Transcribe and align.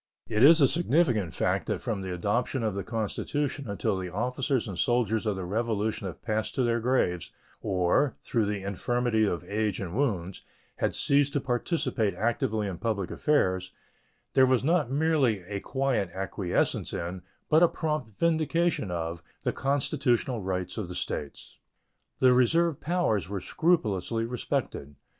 It 0.27 0.41
is 0.41 0.59
a 0.59 0.67
significant 0.67 1.31
fact 1.31 1.67
that 1.67 1.79
from 1.79 2.01
the 2.01 2.11
adoption 2.11 2.63
of 2.63 2.73
the 2.73 2.83
Constitution 2.83 3.69
until 3.69 3.99
the 3.99 4.09
officers 4.11 4.67
and 4.67 4.75
soldiers 4.75 5.27
of 5.27 5.35
the 5.35 5.45
Revolution 5.45 6.07
had 6.07 6.23
passed 6.23 6.55
to 6.55 6.63
their 6.63 6.79
graves, 6.79 7.29
or, 7.61 8.15
through 8.23 8.47
the 8.47 8.63
infirmities 8.63 9.27
of 9.27 9.43
age 9.43 9.79
and 9.79 9.95
wounds, 9.95 10.41
had 10.77 10.95
ceased 10.95 11.33
to 11.33 11.39
participate 11.39 12.15
actively 12.15 12.65
in 12.65 12.79
public 12.79 13.11
affairs, 13.11 13.73
there 14.33 14.47
was 14.47 14.63
not 14.63 14.89
merely 14.89 15.43
a 15.43 15.59
quiet 15.59 16.09
acquiescence 16.15 16.93
in, 16.93 17.21
but 17.47 17.61
a 17.61 17.67
prompt 17.67 18.09
vindication 18.17 18.89
of, 18.89 19.21
the 19.43 19.53
constitutional 19.53 20.41
rights 20.41 20.79
of 20.79 20.87
the 20.87 20.95
States. 20.95 21.59
The 22.17 22.33
reserved 22.33 22.81
powers 22.81 23.29
were 23.29 23.39
scrupulously 23.39 24.25
respected. 24.25 24.95